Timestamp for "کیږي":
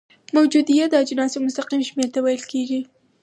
2.51-2.81